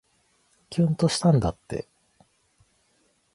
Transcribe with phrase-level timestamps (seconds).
[0.71, 1.87] きゅんとしたんだって